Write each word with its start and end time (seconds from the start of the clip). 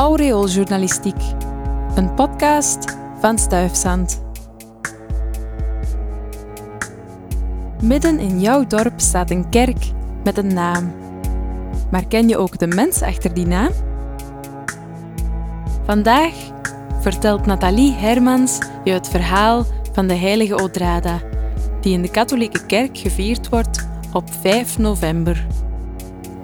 Aureooljournalistiek, 0.00 1.22
een 1.94 2.14
podcast 2.14 2.96
van 3.18 3.38
Stuifzand. 3.38 4.22
Midden 7.82 8.18
in 8.18 8.40
jouw 8.40 8.66
dorp 8.66 9.00
staat 9.00 9.30
een 9.30 9.48
kerk 9.48 9.84
met 10.24 10.38
een 10.38 10.54
naam. 10.54 10.92
Maar 11.90 12.06
ken 12.06 12.28
je 12.28 12.36
ook 12.36 12.58
de 12.58 12.66
mens 12.66 13.02
achter 13.02 13.34
die 13.34 13.46
naam? 13.46 13.70
Vandaag 15.84 16.34
vertelt 17.00 17.46
Nathalie 17.46 17.92
Hermans 17.92 18.58
je 18.84 18.92
het 18.92 19.08
verhaal 19.08 19.64
van 19.92 20.06
de 20.06 20.14
heilige 20.14 20.62
Odrada, 20.62 21.20
die 21.80 21.92
in 21.92 22.02
de 22.02 22.10
katholieke 22.10 22.66
kerk 22.66 22.98
gevierd 22.98 23.48
wordt 23.48 23.88
op 24.12 24.32
5 24.40 24.78
november. 24.78 25.46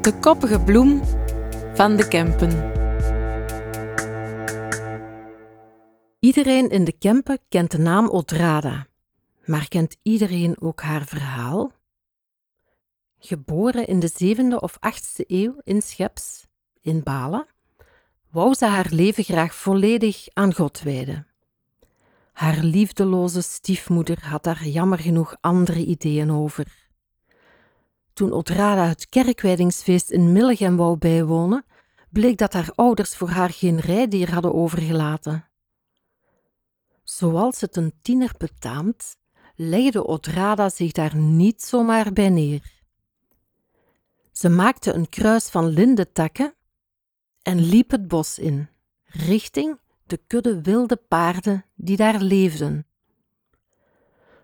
De 0.00 0.12
koppige 0.12 0.60
bloem 0.60 1.00
van 1.74 1.96
de 1.96 2.08
Kempen. 2.08 2.75
Iedereen 6.36 6.68
in 6.68 6.84
de 6.84 6.92
Kempen 6.92 7.38
kent 7.48 7.70
de 7.70 7.78
naam 7.78 8.08
Odrada, 8.08 8.86
maar 9.44 9.68
kent 9.68 9.96
iedereen 10.02 10.60
ook 10.60 10.80
haar 10.80 11.04
verhaal? 11.04 11.72
Geboren 13.18 13.86
in 13.86 14.00
de 14.00 14.36
7e 14.36 14.56
of 14.56 14.76
8e 14.76 15.26
eeuw 15.26 15.54
in 15.62 15.82
Scheps, 15.82 16.46
in 16.80 17.02
Balen, 17.02 17.46
wou 18.30 18.54
ze 18.54 18.66
haar 18.66 18.86
leven 18.90 19.24
graag 19.24 19.54
volledig 19.54 20.26
aan 20.32 20.54
God 20.54 20.80
wijden. 20.80 21.26
Haar 22.32 22.58
liefdeloze 22.58 23.42
stiefmoeder 23.42 24.18
had 24.26 24.44
daar 24.44 24.66
jammer 24.66 24.98
genoeg 24.98 25.36
andere 25.40 25.84
ideeën 25.84 26.30
over. 26.30 26.88
Toen 28.12 28.32
Odrada 28.32 28.86
het 28.86 29.08
kerkwijdingsfeest 29.08 30.10
in 30.10 30.32
Millegem 30.32 30.76
wou 30.76 30.96
bijwonen, 30.96 31.64
bleek 32.10 32.38
dat 32.38 32.52
haar 32.52 32.72
ouders 32.74 33.16
voor 33.16 33.28
haar 33.28 33.50
geen 33.50 33.80
rijdier 33.80 34.32
hadden 34.32 34.54
overgelaten. 34.54 35.44
Zoals 37.16 37.60
het 37.60 37.76
een 37.76 37.92
tiener 38.02 38.32
betaamt, 38.38 39.16
legde 39.54 40.06
Odrada 40.06 40.68
zich 40.68 40.92
daar 40.92 41.16
niet 41.16 41.62
zomaar 41.62 42.12
bij 42.12 42.28
neer. 42.28 42.72
Ze 44.32 44.48
maakte 44.48 44.92
een 44.92 45.08
kruis 45.08 45.48
van 45.48 45.66
lindentakken 45.66 46.54
en 47.42 47.60
liep 47.60 47.90
het 47.90 48.08
bos 48.08 48.38
in, 48.38 48.68
richting 49.04 49.78
de 50.06 50.20
kudde 50.26 50.62
wilde 50.62 50.96
paarden 50.96 51.64
die 51.74 51.96
daar 51.96 52.20
leefden. 52.20 52.86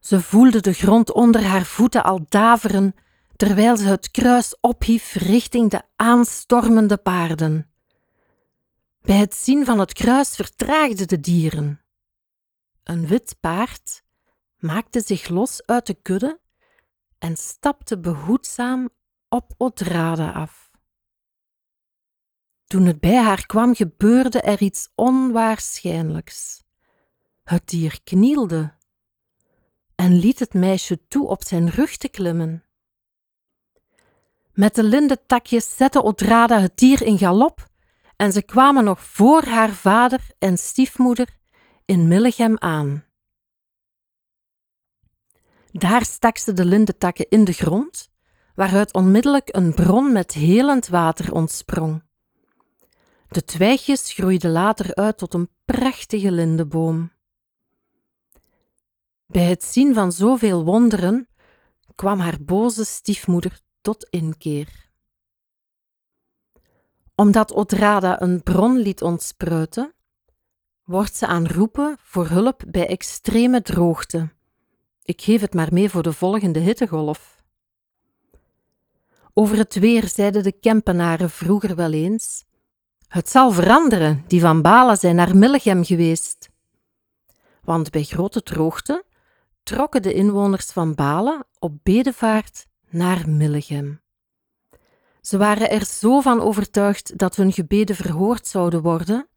Ze 0.00 0.20
voelde 0.20 0.60
de 0.60 0.72
grond 0.72 1.12
onder 1.12 1.44
haar 1.44 1.64
voeten 1.64 2.04
al 2.04 2.24
daveren 2.28 2.94
terwijl 3.36 3.76
ze 3.76 3.86
het 3.88 4.10
kruis 4.10 4.56
ophief 4.60 5.14
richting 5.14 5.70
de 5.70 5.82
aanstormende 5.96 6.96
paarden. 6.96 7.70
Bij 9.02 9.16
het 9.16 9.34
zien 9.34 9.64
van 9.64 9.78
het 9.78 9.92
kruis 9.92 10.34
vertraagden 10.34 11.08
de 11.08 11.20
dieren. 11.20 11.80
Een 12.86 13.06
wit 13.06 13.36
paard 13.40 14.02
maakte 14.58 15.00
zich 15.00 15.28
los 15.28 15.66
uit 15.66 15.86
de 15.86 15.94
kudde 15.94 16.40
en 17.18 17.36
stapte 17.36 17.98
behoedzaam 17.98 18.88
op 19.28 19.54
Odrada 19.56 20.30
af. 20.32 20.70
Toen 22.64 22.86
het 22.86 23.00
bij 23.00 23.22
haar 23.22 23.46
kwam, 23.46 23.74
gebeurde 23.74 24.40
er 24.40 24.62
iets 24.62 24.88
onwaarschijnlijks. 24.94 26.62
Het 27.44 27.68
dier 27.68 28.00
knielde 28.04 28.74
en 29.94 30.12
liet 30.12 30.38
het 30.38 30.54
meisje 30.54 31.08
toe 31.08 31.26
op 31.28 31.44
zijn 31.44 31.70
rug 31.70 31.96
te 31.96 32.08
klimmen. 32.08 32.64
Met 34.52 34.74
de 34.74 34.82
lindentakjes 34.82 35.76
zette 35.76 36.02
Odrada 36.02 36.60
het 36.60 36.78
dier 36.78 37.02
in 37.02 37.18
galop 37.18 37.68
en 38.16 38.32
ze 38.32 38.42
kwamen 38.42 38.84
nog 38.84 39.00
voor 39.00 39.42
haar 39.44 39.70
vader 39.70 40.20
en 40.38 40.58
stiefmoeder 40.58 41.36
in 41.86 42.08
Millegem 42.08 42.58
aan. 42.58 43.04
Daar 45.72 46.04
stak 46.04 46.36
ze 46.38 46.52
de 46.52 46.64
lindentakken 46.64 47.28
in 47.28 47.44
de 47.44 47.52
grond, 47.52 48.10
waaruit 48.54 48.92
onmiddellijk 48.92 49.56
een 49.56 49.74
bron 49.74 50.12
met 50.12 50.32
helend 50.32 50.86
water 50.86 51.32
ontsprong. 51.32 52.02
De 53.28 53.44
twijgjes 53.44 54.12
groeiden 54.12 54.50
later 54.50 54.94
uit 54.94 55.18
tot 55.18 55.34
een 55.34 55.48
prachtige 55.64 56.32
lindeboom. 56.32 57.12
Bij 59.26 59.44
het 59.44 59.64
zien 59.64 59.94
van 59.94 60.12
zoveel 60.12 60.64
wonderen 60.64 61.28
kwam 61.94 62.18
haar 62.18 62.38
boze 62.44 62.84
stiefmoeder 62.84 63.60
tot 63.80 64.08
inkeer. 64.10 64.90
Omdat 67.14 67.52
Odrada 67.52 68.22
een 68.22 68.42
bron 68.42 68.76
liet 68.76 69.02
ontspruiten, 69.02 69.95
wordt 70.86 71.16
ze 71.16 71.26
aan 71.26 71.46
roepen 71.46 71.96
voor 72.02 72.26
hulp 72.26 72.62
bij 72.68 72.86
extreme 72.86 73.62
droogte. 73.62 74.28
Ik 75.02 75.22
geef 75.22 75.40
het 75.40 75.54
maar 75.54 75.72
mee 75.72 75.90
voor 75.90 76.02
de 76.02 76.12
volgende 76.12 76.58
hittegolf. 76.58 77.42
Over 79.34 79.56
het 79.56 79.74
weer 79.74 80.08
zeiden 80.08 80.42
de 80.42 80.52
Kempenaren 80.52 81.30
vroeger 81.30 81.74
wel 81.74 81.92
eens: 81.92 82.44
Het 83.08 83.28
zal 83.28 83.50
veranderen, 83.50 84.24
die 84.26 84.40
van 84.40 84.62
Balen 84.62 84.96
zijn 84.96 85.16
naar 85.16 85.36
Millegem 85.36 85.84
geweest. 85.84 86.50
Want 87.62 87.90
bij 87.90 88.02
grote 88.02 88.42
droogte 88.42 89.04
trokken 89.62 90.02
de 90.02 90.12
inwoners 90.12 90.66
van 90.66 90.94
Balen 90.94 91.46
op 91.58 91.78
bedevaart 91.82 92.66
naar 92.88 93.28
Millegem. 93.28 94.00
Ze 95.20 95.38
waren 95.38 95.70
er 95.70 95.84
zo 95.84 96.20
van 96.20 96.40
overtuigd 96.40 97.18
dat 97.18 97.36
hun 97.36 97.52
gebeden 97.52 97.96
verhoord 97.96 98.46
zouden 98.46 98.82
worden, 98.82 99.28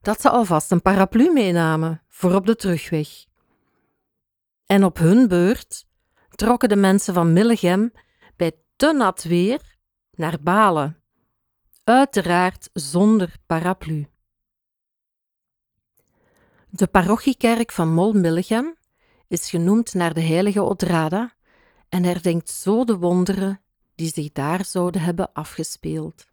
dat 0.00 0.20
ze 0.20 0.30
alvast 0.30 0.70
een 0.70 0.82
paraplu 0.82 1.32
meenamen 1.32 2.02
voor 2.08 2.34
op 2.34 2.46
de 2.46 2.56
terugweg. 2.56 3.08
En 4.66 4.84
op 4.84 4.98
hun 4.98 5.28
beurt 5.28 5.86
trokken 6.30 6.68
de 6.68 6.76
mensen 6.76 7.14
van 7.14 7.32
Millegem 7.32 7.92
bij 8.36 8.52
te 8.76 8.92
nat 8.92 9.22
weer 9.22 9.76
naar 10.10 10.38
Balen, 10.42 11.02
uiteraard 11.84 12.70
zonder 12.72 13.34
paraplu. 13.46 14.08
De 16.70 16.86
parochiekerk 16.86 17.72
van 17.72 17.92
Mol-Millegem 17.92 18.76
is 19.28 19.50
genoemd 19.50 19.94
naar 19.94 20.14
de 20.14 20.20
heilige 20.20 20.62
Odrada 20.62 21.34
en 21.88 22.04
herdenkt 22.04 22.50
zo 22.50 22.84
de 22.84 22.96
wonderen 22.96 23.60
die 23.94 24.12
zich 24.12 24.32
daar 24.32 24.64
zouden 24.64 25.00
hebben 25.00 25.32
afgespeeld. 25.32 26.29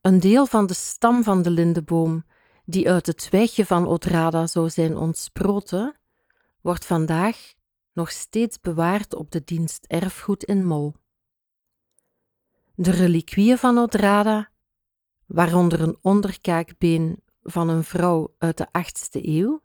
Een 0.00 0.20
deel 0.20 0.46
van 0.46 0.66
de 0.66 0.74
stam 0.74 1.22
van 1.22 1.42
de 1.42 1.50
lindeboom, 1.50 2.24
die 2.64 2.90
uit 2.90 3.06
het 3.06 3.16
twijgje 3.16 3.66
van 3.66 3.86
Odrada 3.86 4.46
zou 4.46 4.70
zijn 4.70 4.96
ontsproten, 4.96 6.00
wordt 6.60 6.86
vandaag 6.86 7.52
nog 7.92 8.10
steeds 8.10 8.60
bewaard 8.60 9.14
op 9.14 9.30
de 9.30 9.44
dienst 9.44 9.84
erfgoed 9.84 10.44
in 10.44 10.64
Mol. 10.64 10.94
De 12.74 12.90
reliquieën 12.90 13.58
van 13.58 13.78
Odrada, 13.78 14.50
waaronder 15.26 15.80
een 15.80 15.98
onderkaakbeen 16.00 17.22
van 17.42 17.68
een 17.68 17.84
vrouw 17.84 18.34
uit 18.38 18.56
de 18.56 18.66
8e 18.66 19.24
eeuw, 19.24 19.62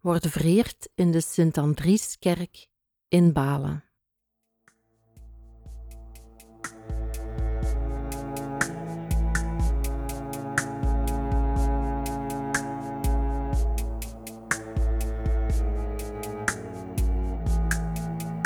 worden 0.00 0.30
vereerd 0.30 0.88
in 0.94 1.10
de 1.10 1.20
Sint-Andrieskerk 1.20 2.68
in 3.08 3.32
Balen. 3.32 3.85